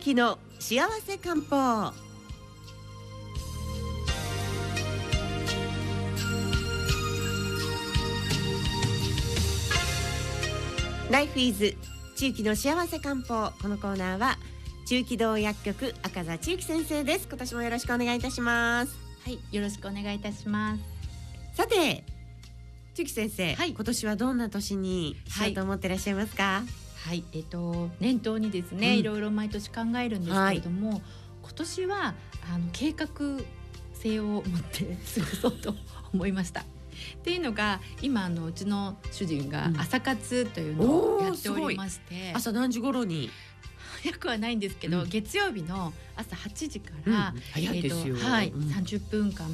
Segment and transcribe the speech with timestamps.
[0.00, 1.92] 期の幸せ漢方。
[11.10, 11.76] ライフイズ
[12.16, 13.52] 地域の幸せ漢方。
[13.60, 14.38] このコーナーは
[14.88, 17.28] 中期道薬局赤座千幸先生です。
[17.28, 18.96] 今年もよろしくお願いいたします。
[19.24, 20.82] はいよろしくお願いいたします。
[21.54, 22.04] さて
[22.94, 23.72] 千幸先生、はい。
[23.72, 26.89] 今年はどんな年にしようと思ってらっしゃいますか、はい
[27.32, 28.98] えっ、と念頭にですね、うん。
[28.98, 31.02] いろいろ毎年考えるんですけれども、
[31.42, 32.14] 今年は
[32.52, 33.08] あの計画
[33.94, 35.74] 性を持って過ごそうと
[36.12, 36.60] 思いました。
[36.60, 36.64] っ
[37.22, 39.80] ていうのが今あのうちの主人がうん。
[39.80, 43.30] 朝活というのをやっておりまして、朝何時頃に、
[44.02, 45.08] 早くはないんですけど、うん。
[45.08, 47.12] 月曜日の朝8時かうん。
[47.12, 48.62] ら、早いですよ、えーとはい、うん。
[48.68, 49.46] 30分間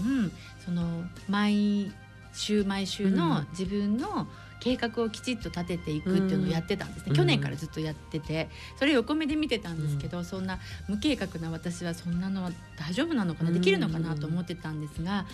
[0.64, 1.92] その毎
[2.32, 4.26] 週毎週の自分の
[4.66, 7.16] 計画をきちっと立てていくっていうのをやってたんですね、うん。
[7.16, 8.48] 去年からずっとやってて。
[8.76, 10.58] それを横目で見てたんですけど、そんな
[10.88, 15.26] 無計画な私はそんなのは大丈夫なのかな、できるのかなと思ってたんですが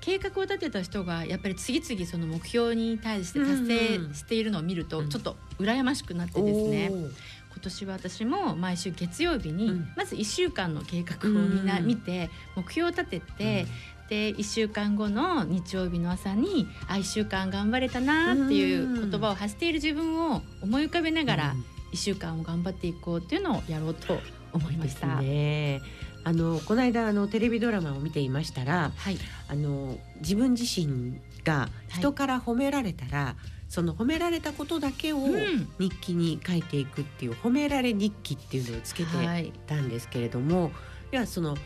[0.00, 5.08] 計画を立てた人がやっぱり次々その目標に対して達成しているのを見るとうん。
[5.08, 9.88] ちょっと羨ましくなってですね、今年は私も毎週月曜日に、うん。
[9.96, 11.86] まず1週間の計画をみんなうん。
[11.86, 13.66] 見て目標を立てて、
[14.08, 21.76] で1週間後の日曜日の朝にあ1週間頑張れたなっていう言葉を発している自分を思い浮かべながらうん。
[21.92, 24.18] 1週間を頑張っていこうっていうのをやろうと
[24.52, 25.20] 思いました。
[25.20, 25.80] ね。
[26.24, 29.16] あのこの間あのテレビドラマを見ていましたら、はい、
[29.48, 33.36] あの自分自身が人から褒められたら、
[33.68, 35.68] その褒められたことだけをうん。
[35.78, 39.52] 日記に書いていくっていう褒められ日記っていうのをつけてはい。
[39.66, 40.72] たんですけれども、
[41.10, 41.56] ではその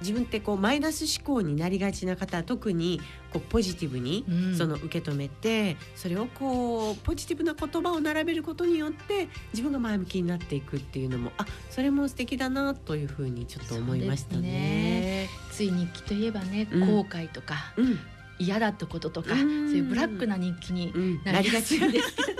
[0.00, 3.00] 自分ってこうマイナス思考になりがちな方は特に
[3.32, 4.56] こうポジティブにうん。
[4.56, 15.28] その受け止めて、それをこうポジティブな言葉を並べることによって自分が前向きになっていくっていうのもあそれも素敵だなというふうにちょっと思いましたね。
[15.50, 16.96] つい日記といえばね、うん。
[16.96, 17.98] 後悔とかうん。
[18.38, 19.68] 嫌だったこととか、うん。
[19.68, 22.39] そういうブラックな日記にうん、なりがちですけれど。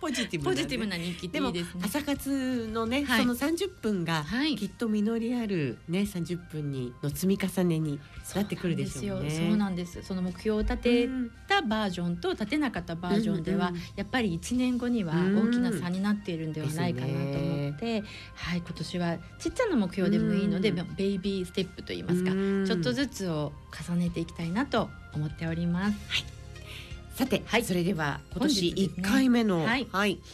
[0.00, 0.56] ポジティブなね。
[0.56, 1.82] ポジティブな日記っていいですね。
[1.84, 3.20] 朝活のね、はい。
[3.20, 4.56] その30分がはい。
[4.56, 8.00] きっと実りあるね30分にの積み重ねに
[8.34, 9.30] なってくるでしょうね。
[9.30, 9.98] そうなんです。
[9.98, 15.48] よその目標を立てうんたバージョンと立てなかったバージョンでは、うんうんやっぱり1年後にはうん。
[15.48, 18.02] 大きな差になっているんではないかなと思って、
[18.34, 20.94] はい今年はちっちゃな目標でもいいので、うん。
[20.96, 22.64] ベイビーステップといいますか、うん。
[22.66, 23.52] ちょっとずつを
[23.88, 26.39] 重ねていきたいなと思っております。
[27.20, 27.64] さて、はい。
[27.64, 29.06] それでは今年本日ですね。
[29.06, 29.86] 1回目の、はい。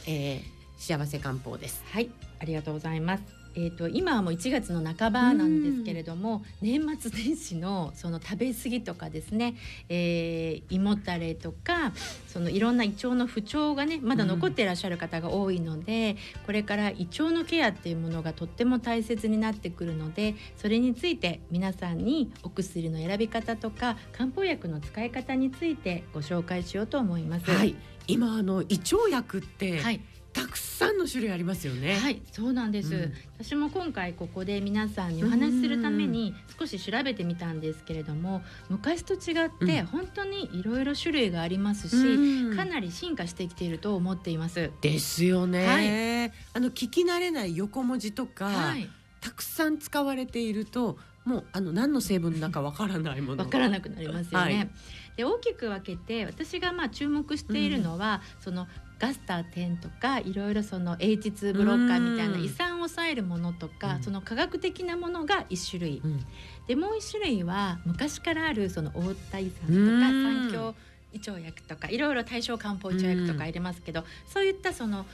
[0.06, 1.82] えー幸せ漢方です。
[1.90, 3.35] はい、ありがとうございます。
[3.56, 9.56] えー、と今はもう1月の半ばなんですけれども年末年始のその食べ過ぎとかですね、
[9.88, 11.92] えー胃もたれとか
[12.26, 27.50] そのいろんな胃腸の不調がねまだ残っていらっしゃる方が多いので、これから胃腸のケアっていうものがとっても大切になってくるのでそれについて皆さんにお薬の選び方とか漢方薬の使い方についてご紹介しようと思います。
[27.50, 27.74] はい、
[28.06, 30.00] 今あの胃腸薬って、はい
[30.36, 31.94] たくさんの種類ありますよね。
[31.94, 33.12] はい、そうなんです、うん。
[33.38, 39.86] 私も今回ここで皆さんにお話しするために少し調べてみたんですけれども昔と違ってうん。
[39.86, 44.70] 本当にいろいろ種類がありますし、うんかなり進化してきていると思っています。
[44.82, 48.88] ですよね、はあの聞き慣れない横文字とか、はい、
[49.20, 53.44] たくさん使われているともうあの何の成分だかわからないもの。
[53.44, 54.56] わからなくなりますよね。
[54.56, 54.70] はい
[55.16, 58.66] で大きく分けて私がまあ注目しているのは、その
[58.98, 62.44] ガスター10とかいろいろその H2 ブロッカーみたいなうん。
[62.44, 64.02] 胃酸を抑えるものとか、うん。
[64.02, 66.00] その科学的なものが一種類。
[66.02, 66.26] うん。
[66.66, 70.48] でもう一種類は昔からあるその大田胃酸とかうん。
[70.48, 70.74] 三強
[71.12, 75.06] 胃腸薬とかいろいろ対象漢方胃腸薬とか入れますけど、そういったその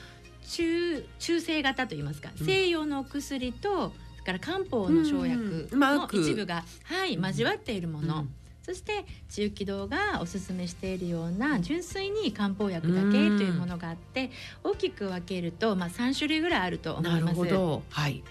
[0.45, 2.45] 中中性型といいますか、うん。
[2.45, 3.91] 西洋のお薬と
[4.23, 8.29] それから漢方の生薬の一部が、はい、交わっているもの、うん
[8.63, 14.31] そして中気道がおすすめしているような純粋に漢方薬だけというものがあって
[14.63, 17.41] 大きく分けると、まあ、3種類ぐらいあると思ないるます。
[17.89, 18.23] はい。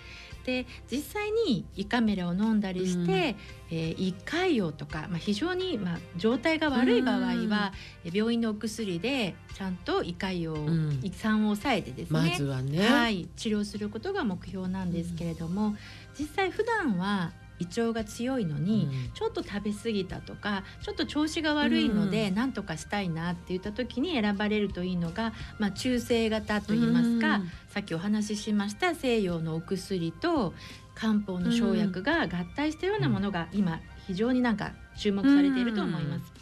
[0.44, 3.36] で実際に胃カメラを飲んだりして、
[3.70, 7.72] えー胃潰瘍とか、まあ、非常に、まあ、状態が悪い場合は、
[8.04, 11.00] え病院のお薬でちゃんと胃潰瘍、うん。
[11.02, 15.74] 胃酸を抑えてですね、まずはね、はい、治療することが目標なんですけれども、
[16.18, 17.32] 実際普段は
[17.62, 19.12] 胃腸が強いのに、うん。
[19.12, 27.50] ちょっと食べ過ぎたとかちょっと調子が悪いので、う何とかしたいなって言った時に選ばれるといいのが、まあ、中性型といいますか、うん。
[27.68, 30.54] さっきお話ししました西洋のお薬と
[30.94, 36.41] 漢方の生薬が合体したようなものが今非常になんか注目されていると思います。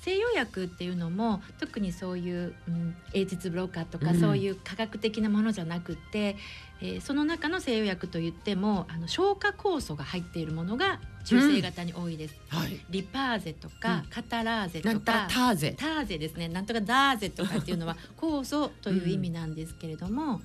[0.00, 6.36] 西洋薬っていうのも特にそういう、うん、英実ブロッカーとか、うんそういう科学的なものじゃなくって、
[6.80, 12.36] えーその中の西洋薬といってもあの消化酵素が入っているものが中性型に多いです。
[12.48, 12.80] はい。
[12.88, 15.76] リパーゼとか、うんカタラーゼとかターゼ。
[15.78, 20.40] ターゼですねなんとかダーゼとかっていうのは 酵素という意味なんですけれども、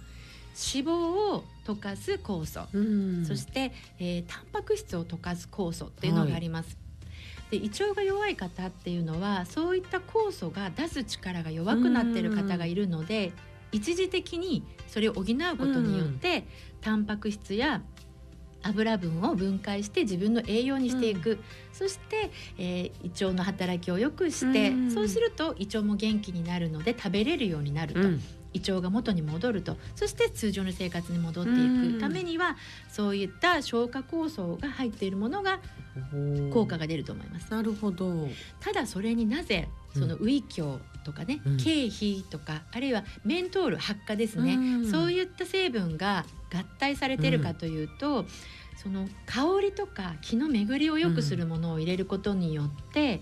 [0.57, 0.91] 脂肪
[1.35, 6.77] を溶かす酵素、うんそして、えータンパク質を溶かす酵素っていうのがあります。
[7.51, 13.31] で胃腸が弱い方っていうのはそういった酵素が出す力が弱くなっている方がいるので
[13.71, 15.25] 一時的にそれを補う
[15.57, 16.45] ことによって、
[16.81, 17.81] タンパク質や
[18.63, 21.39] 油分を分解して自分の栄養にしていく、
[21.73, 24.91] そして、えー胃腸の働きを良くして、うん。
[24.91, 28.21] そうすると胃腸も元気になるので食べれるようになると、うん
[28.55, 29.77] 胃腸が元に戻ると。
[29.95, 31.93] そして通常の生活に戻っていうん。
[31.95, 32.55] くためには
[32.89, 35.59] そういった消化酵素が入っているものが
[36.53, 37.51] 効果が出ると思います。
[37.51, 38.29] なるほど。
[38.61, 41.57] ただそれになぜそのウイキョウとかね、うん。
[41.57, 44.91] 経費とかあるいはメントール発火ですね、うん。
[44.91, 48.25] そういった成分が合体されているかというと、
[48.77, 53.21] その香りとか気の巡りを良くするものを入れることによって、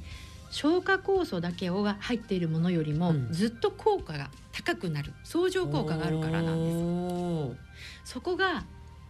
[0.53, 7.55] 消化酵素だけをが入っているものよりもうんずっと効果が高くなる相乗効果があるからなんで
[8.05, 8.13] す。
[8.13, 8.63] そこが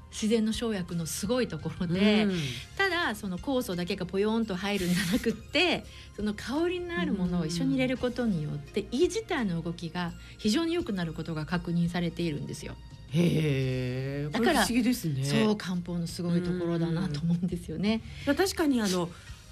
[0.10, 2.40] 自然の生薬のすごいところで、うん
[2.78, 5.84] ただその酵素だけがポヨンと入るんじゃなくって
[6.16, 12.76] その香りのあるものを一緒に入れることによって胃自体の動きが非常に良くなることが確認されているんですよ。
[13.10, 14.30] へえ。
[14.32, 15.26] だからこれ不思議ですね。
[15.26, 18.02] そう漢方のすごいところだなと思うんですよね。
[18.26, 19.10] 確かにあの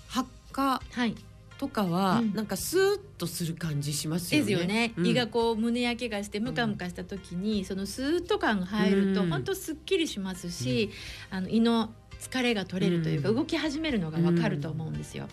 [0.07, 1.15] 発火はい、
[1.61, 2.33] とかは、うん。
[2.33, 4.57] なんかスーッとする感じしますよでね。
[4.57, 5.05] すよね、うん。
[5.05, 9.29] 胃がこう胸焼けがしてムカムカした時に、そのスーッと感が入るとうん。
[9.29, 10.89] 本当すっきりしますし、
[11.29, 13.35] あの胃の疲れが取れるというか、うん。
[13.35, 15.27] 動き始めるのがわかると思うんですよ。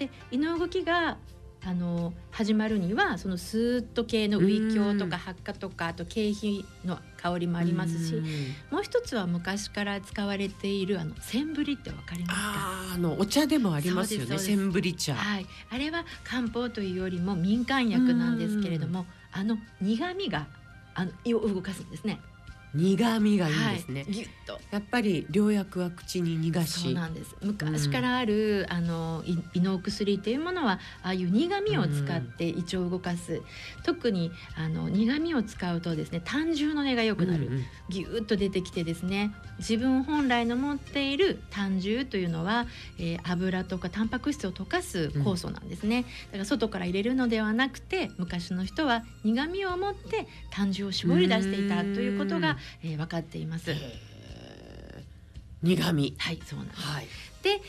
[0.00, 1.16] で胃の動きが
[1.68, 8.24] あの始まるにはそのスーッと系のウイキョウとか発火とかあと経費の香りもありますし、うん
[8.70, 12.44] もう一つは昔から使われているあのセンブリってわかりますか？
[12.94, 14.38] あのお茶でもありますよね。
[14.38, 15.16] センブリ茶。
[15.16, 20.46] はい、あれは漢方というよりも民間薬なんですけれども、あの苦味が
[20.94, 22.20] あの胃を動かすんですね。
[22.76, 24.02] 苦味がいいですね。
[24.02, 24.60] はい、ギュッと。
[24.70, 26.80] やっぱり良薬は口に逃がし。
[26.80, 27.34] そうなんです。
[27.42, 33.42] 昔からある、あの胃胃のお薬っていうものはああいう苦味を使って胃腸を動かす、
[33.84, 42.66] 特にあの苦味を使うとですね胆汁の根が良くなる、うんうんギューッと出てきてですね自分本来の持っている胆汁というのは、
[42.98, 53.70] えー油とかタンパク質を溶かす酵素なんですね、だから外から入れるのではなくて昔の人は苦味を持って胆汁を絞り出していたということが、えー分かっています。
[55.62, 56.14] 苦味。
[56.18, 57.06] はいそうなんですはい。
[57.42, 57.60] で、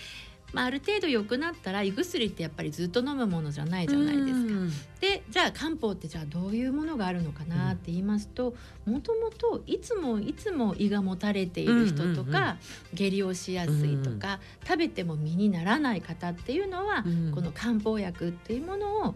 [0.54, 4.36] まあ、ある程度良くなったら胃薬ってやっぱりずっと飲むものじゃないじゃないですか。
[4.36, 8.56] うんでじゃあ漢方ってじゃあどういうものがあるのかなって言いますと
[8.86, 12.58] もともといつもいつも胃がもたれている人とか、
[12.94, 19.16] 下痢をしやすいとか、食べても身にならない方っていうのは、うんこの漢方薬っていうものを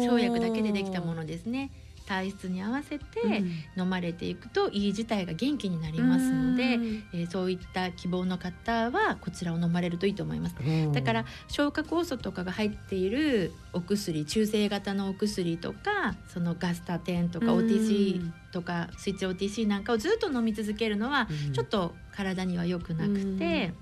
[0.00, 1.70] 生薬だけでできたものですね
[2.08, 3.82] 体質に合わせてうん。
[3.82, 7.04] 飲まれていくと胃自体が元気になりますので、うん。
[7.12, 10.54] えーそういった希望の方はこちらを飲まれるといいと思います。
[10.92, 17.66] だから消化酵素とかが入っているお薬中性型のお薬とかそのガスタテンとかうん。
[17.66, 21.52] OTC とかスイッチ OTC なんかをずっと飲み続けるのはうん。
[21.52, 23.72] ちょっと体には良くなくて。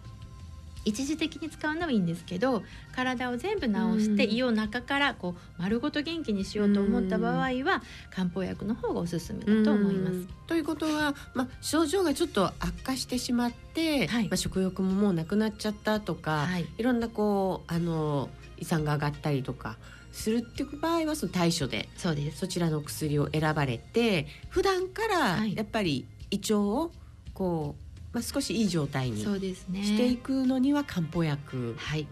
[0.86, 2.62] 一時的に使うのはいいんですけど
[2.94, 3.74] 体を全部治
[4.04, 4.36] してうん。
[4.36, 10.14] 胃を中からこう丸ごと元気にしようと思った場合は漢方薬の方がおすすめだと思います。
[10.14, 10.28] うん。
[10.46, 14.24] ということは、まあ、症状がちょっと悪化してしまって、はい。
[14.28, 16.66] まあ、食欲ももうなくなっちゃったとか、はい。
[16.78, 19.76] い、ろんなこうあの胃酸が上がったりとか
[20.12, 22.38] するっていう場合はその対処でそうです。
[22.38, 25.56] そちらの薬を選ばれて普段からはい。
[25.56, 26.92] やっぱり胃腸を
[27.34, 27.85] こう、
[28.16, 29.82] まあ、少しいい状態にそうですね。
[29.82, 31.74] していくのには漢方薬。
[31.76, 32.08] はい。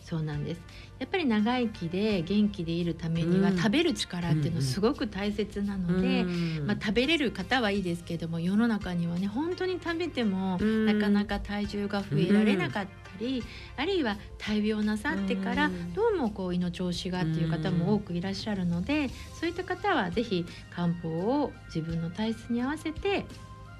[0.00, 0.60] そうなんです。
[1.00, 3.56] やっぱり長生きで元気でいるためには、うん。
[3.56, 6.28] 食べる力っていうのはすごく大切なので、
[6.60, 6.66] うん。
[6.66, 10.86] まあ、食べれる方はいいですけども世の中にはね本当に食べてもうん。
[10.86, 13.42] なかなか体重が増えられなかったり、
[13.76, 15.92] あるいは大病なさってからうん。
[15.92, 19.10] どうもこう胃の調子がっていう方も多くいらっしゃるので
[19.40, 23.26] そういった方はぜひ漢方を自分の体質に合わせて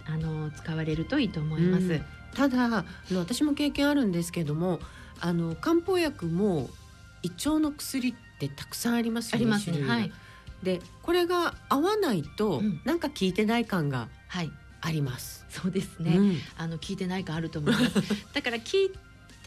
[0.08, 1.84] あの使われるといいと思います。
[1.84, 4.80] うんただあの私も経験あるんですけども
[5.18, 6.68] あの漢方薬も
[7.22, 9.82] 胃腸の薬ってたくさんありますよねありますね。
[9.82, 10.12] はい、
[10.62, 15.46] でこれが合わないと、うんなんか効いてない感がはい、あります。
[15.48, 16.16] そうですね。
[16.16, 17.94] うんあの聞いてないかあると思います。
[18.34, 18.90] だから聞いっ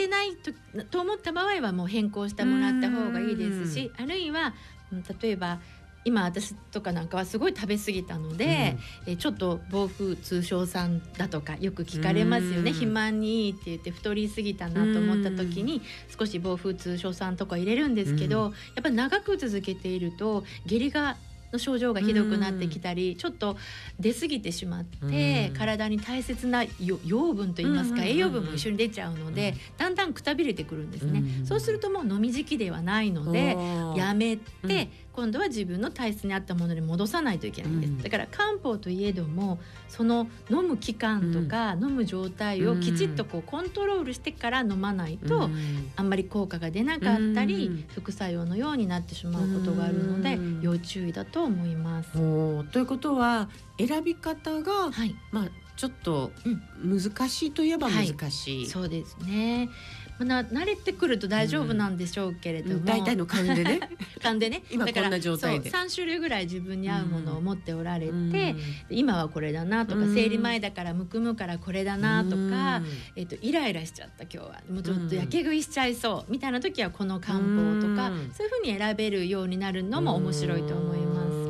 [0.02, 0.52] てないと
[0.86, 4.54] と思った場合はもう変更してもらった方がいいですしあるいは
[4.92, 5.60] うん例えば
[6.04, 12.58] 今私とかなんかはすごい食べ過ぎたので、えちょっと暴風通商酸だとかよく聞かれますよね。
[12.58, 12.66] うん。
[12.74, 15.82] 肥満にいいって言って太りすぎたなと思った時に
[16.18, 18.52] 少し暴風通商酸とか入れるんですけど、うん。
[18.52, 21.18] やっぱり長く続けていると下痢が
[21.52, 23.58] の症状がひどくなってきたり、ちょっと
[24.00, 25.58] 出過ぎてしまって、うん。
[25.58, 26.70] 体体に大切なよ
[27.06, 28.18] 養分といいますか、うんうんうんうん。
[28.18, 29.78] 栄養分も一緒に出ちゃうので、うん。
[29.78, 33.58] だんだんくたびれてくるんですね、うんそうするともう飲み時期ではないので、
[33.96, 38.02] やめて、うん今度は自分の体質に合ったものに戻さないといけないんです、うん。
[38.02, 45.92] だから漢方といえどもその飲む期間とか、飲む状態をきちっとこうコントロールしてから飲まないと、うん。
[45.96, 47.86] あんまり効果が出なかったり、うん。
[47.94, 50.62] 副作用のようになってしまうことがあるので、うん。
[50.62, 52.12] 要注意だと思います。
[52.14, 56.32] ということは選び方がはい、まあちょっと
[56.84, 58.68] 難しいといえば難しい。
[58.68, 59.70] そうですね。
[60.26, 63.80] まあな慣れてくると大丈夫なんでしょうけれども、大体の勘でね。
[64.22, 64.64] 勘でね。
[64.72, 65.70] 今こんな状態で。
[65.70, 68.58] そう3種類ぐらい自分に合うものを持っておられて、うん。
[68.90, 70.14] 今はこれだなとか、うん。
[70.14, 72.82] 生理前だからむくむからこれだなとか、
[73.16, 78.32] えっとイライラしちゃった今日はもうちょっとやけ食いしちゃいそうみたいな時はこの漢方とか、うん。
[78.32, 81.41] そういうふうに選べるようになるのも面白いと思います。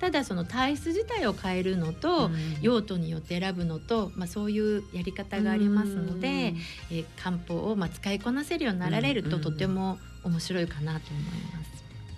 [0.00, 0.02] す。
[0.02, 11.22] ただその体質自体を変えるのと、うん用途によって選ぶのと、まあ、そういうやり方がありますので、えー漢方をまあ使いこなせるようになられると、うんとても面白いかなと思い
[11.54, 11.69] ます。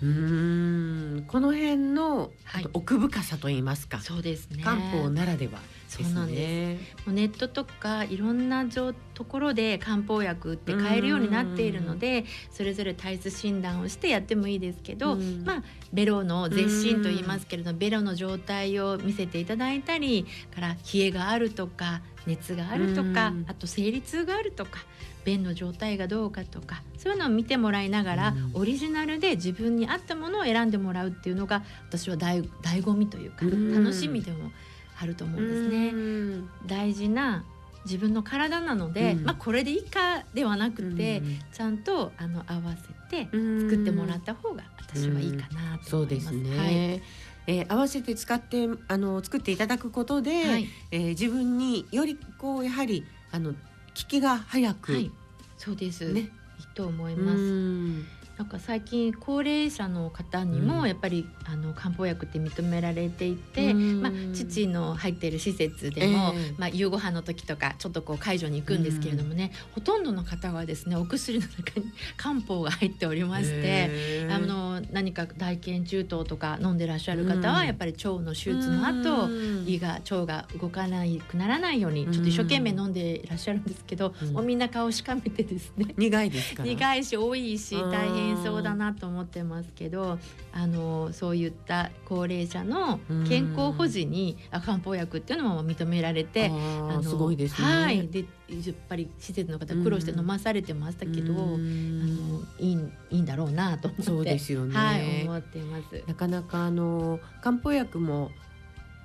[0.03, 1.25] うーん。
[1.27, 2.67] この辺の、はい。
[2.73, 4.63] 奥深さと言いますか、そうですね。
[4.63, 6.05] 漢方ならではですね。
[6.05, 15.43] そうなんでもうネットとかいろんな状ところで漢方薬って買えるようになっているのでそれぞれ体質診断をしてやってもいいですけど、うん。
[15.45, 23.45] まあベロの絶診と言いますけれどベロの状態を見せていただいたりから冷えがあるとか熱があるとかうん。
[23.47, 24.79] あと生理痛があるとか
[25.25, 28.51] 便の状態がどうかとかそういうのを見てもらいながら、うん。
[28.53, 33.73] オリジナルで自分に合ったものを選んでもらうっていうのが私は醍醍醐味というかうん。
[33.73, 34.51] 楽しみでも
[34.99, 35.87] あると思うんですね。
[35.89, 36.49] うん。
[36.67, 37.43] 大事な
[37.85, 39.23] 自分の体なので、うん。
[39.25, 41.39] まあこれでいいかではなくて、うん。
[41.51, 43.61] ちゃんとあの合わせてうん。
[43.69, 46.37] 作ってもらった方が私はいいかなとそうで思います。
[46.37, 46.57] す。
[46.57, 46.57] ね。
[46.57, 46.67] は
[46.99, 47.01] い
[47.47, 53.57] えー合わせて使ってあの作っていただくことで、はいえー自分によりこうやはりあの効
[53.93, 55.11] きが早く、はい、
[55.57, 56.11] そうです。
[56.11, 56.29] ねいい
[56.75, 58.22] と思いうんます。
[58.37, 60.87] なんか最近高齢者の方にもうん。
[60.87, 64.01] やっぱり、あの漢方薬って認められていて、うん。
[64.01, 66.53] まあ父の入っている施設でも、ええ。
[66.57, 73.49] まあ夕ご飯の時とかちょっとこう介助に行くんですけれどもね、ほとんどの方はですねお薬の中に 漢方が入っておりまして。
[73.53, 77.67] へーあの何か大腱中等とか飲んでらっしゃる方は、うん。
[77.67, 79.65] やっぱり腸の手術の後、うん。
[79.67, 84.33] 胃が腸が動かないくならないようにちょっと一生懸命飲んでいらっしゃるんですけど、うん。
[84.33, 85.93] もうみんな顔しかめてですね。
[85.97, 86.69] 苦いですから。
[86.69, 87.91] 苦いし多いしうん。
[87.91, 90.19] 大変そうだなと思ってますけど
[90.51, 96.49] あのそういった高齢者の健康保持にあ漢方薬っていうのも認められて。
[96.49, 97.67] あのすごいですね。
[97.67, 102.77] はい、でやっぱり施設の方苦労して飲まされてましたけど、うんあのいい
[103.11, 104.75] いいんだろうなと思ってそうですよね。
[104.75, 106.03] はい、思ってます。
[106.07, 108.31] なかなかあの漢方薬も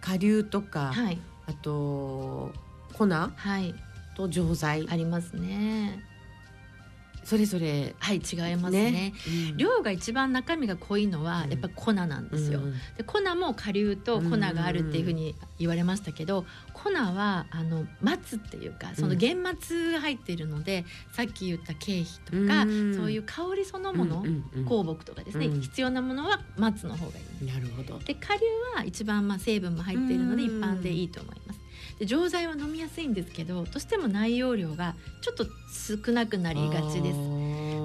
[0.00, 2.52] 顆粒とか、はい、あと
[2.92, 3.74] 粉はい、
[4.16, 6.04] と錠剤、ありますね。
[7.28, 9.12] それぞれはい、違いますね。
[9.50, 12.60] うん量が一番中身が濃いのはうんやっぱ粉なんですよ。
[12.60, 27.46] うんで粉も顆粒と粉があるっていうふうに言われましたけど、粉はあの松っていうかその玄松が入っているので、さっき言った経費とか、うんそういう香りそのもの、うんうんうん香木とかですね、うん必要なものは松の方がいい。
[27.46, 27.98] なるほど。
[27.98, 28.44] で顆粒
[28.74, 31.47] は一番まあ成分も入っているので一うん般でいいと思います。
[31.98, 35.46] で錠剤は飲みやすいんですけどどうしても内容量がちょっと
[36.04, 37.18] 少なくなりがちです。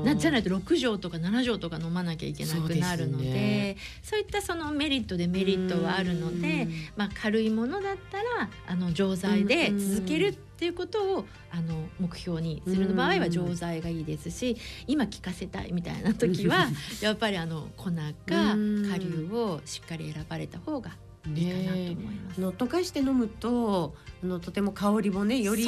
[0.03, 16.67] なじゃないと6錠とか7錠とか飲まなきゃいけなくなるのでそうそういったそのメリットデメリットはあるので、まあ、軽いものだったらあの錠剤で続けるっていうことをあの目標にする場合は錠剤がいいですし今効かせたいみたいな時は
[17.01, 17.91] やっぱりあの粉
[18.25, 18.89] かうん。
[18.91, 20.91] 顆粒をしっかり選ばれた方が
[21.27, 22.37] いいかなと思います。
[22.37, 25.63] あの溶かして飲むとあのとても香りもねより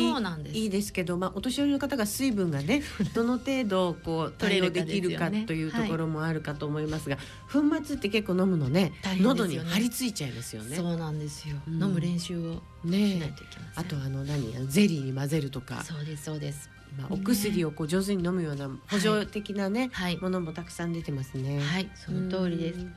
[0.53, 2.81] いいですけど、まあ、お年寄りの方が水分がね
[3.13, 7.17] どの程度こう対応取れるかできるかというところもあるかと思いますが、
[7.51, 10.75] 粉末って結構飲むのね喉に張り付いちゃいますよね。
[10.75, 11.83] そうなんですよ、うん。
[11.83, 13.33] 飲む練習をしないね。
[13.75, 14.51] あとあの何？
[14.67, 16.69] ゼリーに混ぜるとか、そうですそうです。
[16.97, 20.17] まあ、お薬をこう上手に飲むような補助的なね、はい。
[20.17, 21.59] ものもたくさん出てますね。
[21.59, 22.79] はい、その通りです。
[22.79, 22.83] う。
[22.83, 22.95] ん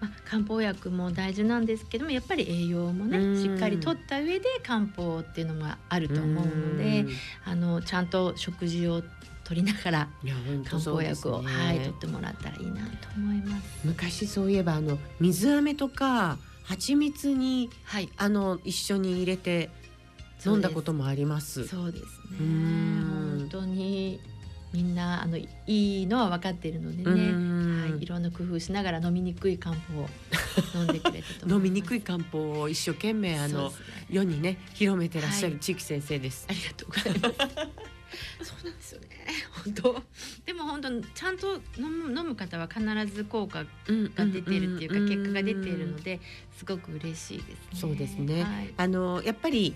[0.00, 3.42] まあ、漢方薬も大事なんですけどもやっぱり栄養もねうん。
[3.42, 7.08] しっかりとった上で漢方っていうのもあると思うのでん。
[7.44, 9.08] あのちゃんと食事をと
[9.50, 10.08] 取りながら
[10.64, 13.80] 漢方薬を、ねはい取ってもらったらいいなと思います。
[13.84, 19.70] 昔そういえばあの水飴とか蜂蜜にはい、あの一緒に入れて
[20.46, 21.66] 飲んだこともあります。
[21.66, 22.38] そうですね。
[22.38, 24.20] 本当に
[24.72, 30.06] みんなあのいいのは分かっているのでうね、んはい、いろんな工夫しながら飲みにくい漢方を
[30.74, 33.74] 飲んでくれたと思います飲みにくい漢方を一生懸命あの、ね
[34.10, 36.46] 世にね広めてらっしゃるはい地域先生です。
[36.48, 37.34] ありがとうございます。
[38.42, 39.06] そうなんですよね。
[39.64, 40.02] 本当。
[40.44, 42.82] でも本当ちゃんと飲む飲む方は必
[43.14, 46.18] ず効果が出ているっていうか結果が出ているので
[46.56, 47.56] すごく嬉しいですね。
[47.74, 48.74] そうですねはい。
[48.76, 49.74] あのやっぱり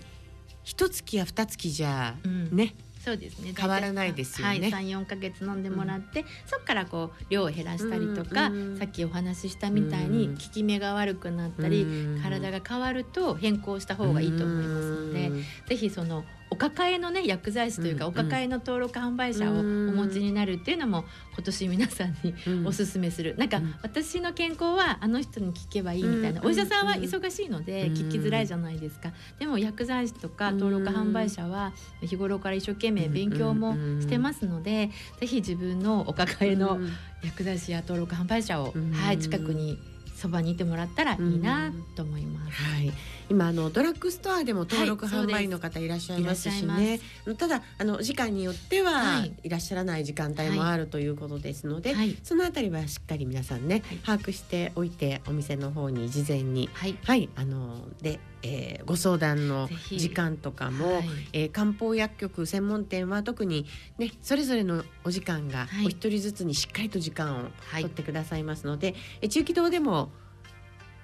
[0.63, 2.75] 一月や二月じゃうんね、
[3.05, 3.53] そうですね。
[3.55, 4.59] 変わらないですよね。
[4.61, 8.77] はい、三四ヶ月飲んでもらって、そこからこう量を減らしたりとか、うん。
[8.79, 10.33] さっきお話ししたみたいにうん。
[10.33, 12.21] 効き目が悪くなったり、うん。
[12.23, 15.43] 体が変わると変更した方がいいと思いますので、うん。
[15.67, 22.67] ぜひそのお抱えのね薬剤師というか、うんお抱えの登録販売者をお持ちになるっていうのも今年皆さんにうん。
[22.67, 23.75] おすすめする、なんか、うん。
[23.81, 27.93] 私の健康はあの人に聞けばいいみたいな、うんお医者さんは忙しいのでうん。
[27.93, 36.89] 聞きづらいじゃないですか、でも薬剤師とか登録販売者は日頃から一生懸命勉強もしてますので、ぜひ自分のお抱えのうん。
[37.23, 38.91] 薬剤師や登録販売者を、うん。
[38.91, 39.79] はい、近くに
[40.15, 42.63] そばにいてもらったらいいなと思います。
[42.63, 42.93] はい、
[43.29, 46.99] 今あのドラッグストアでも登録はい販売の方いらっしゃいますしいらっね、
[47.37, 49.33] ただあの時間によってははい。
[49.43, 52.17] いらっしゃらない時間帯もあるということですので、はい。
[52.23, 53.97] そのあたりはしっかり皆さんね、はい。
[53.97, 61.05] 把握しておいてお店の方に事前にはい、はいあので、えーご相談の時間とかも、はい。
[61.33, 63.65] えー漢方薬局専門店は特に
[63.97, 65.85] ねそれぞれのお時間がはい。
[65.87, 67.39] お一人ずつにしっかりと時間を
[67.71, 67.81] はい。
[67.83, 70.11] 取ってくださいますので、え中期堂でも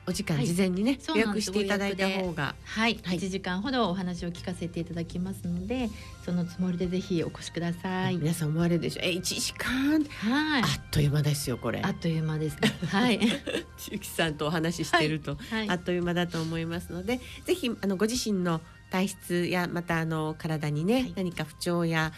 [0.08, 0.48] お時間はい。
[0.48, 1.46] 事前にね、予約そうなんです。
[1.46, 3.20] していただいた方がはい、はい。
[3.20, 5.90] 1時間ほどお話を聞かせていただきますので
[6.26, 8.18] そのつもりでぜひお越しください。
[8.18, 9.02] 皆さん思われるでしょ。
[9.02, 10.64] うえ1時間はい。
[10.64, 11.82] あっという間ですよこれ。
[11.84, 12.74] あっという間ですね。
[12.88, 13.20] はい。
[13.78, 15.70] 中期さんとお話ししてると、はい。
[15.70, 21.14] あっという間だと思いますのでぜひあのご自身の体質やまたあの体にね、はい。
[21.16, 22.12] 何か不調や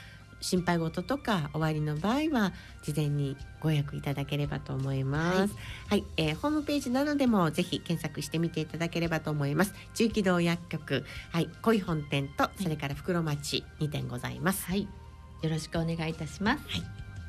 [0.43, 2.51] 心配事とかおありの場合は
[2.83, 5.55] 事前にご予約いただければと思います。
[5.87, 9.73] はい、えーホームページなどでもぜひ検索してみていただければと思います。
[9.95, 14.65] 中期堂薬局、はい、恋本店とそれから袋町2店ございます。
[14.65, 14.87] はい。
[15.41, 16.63] よろしくお願いいたします。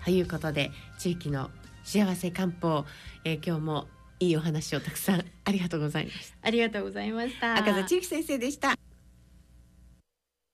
[0.05, 1.51] ということで地域の
[1.85, 2.85] 幸せ漢方、
[3.25, 3.87] えー今日も
[4.21, 6.37] いいお話をたくさんありがとうございました。
[6.43, 7.57] ありがとうございました。
[7.57, 8.94] 赤座千雪先生でした。